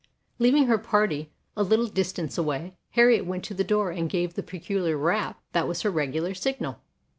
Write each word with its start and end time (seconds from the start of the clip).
Leaving 0.39 0.65
her 0.65 0.79
party 0.79 1.31
a 1.55 1.61
little 1.61 1.85
distance 1.85 2.35
away 2.35 2.73
Harriet 2.97 3.23
went 3.23 3.43
to 3.43 3.53
the 3.53 3.63
door 3.63 3.91
and 3.91 4.09
gave 4.09 4.33
the 4.33 4.41
pe 4.41 4.57
culiar 4.59 4.99
rap 4.99 5.39
that 5.51 5.67
was 5.67 5.83
her 5.83 5.91
regular 5.91 6.33
signal. 6.33 6.81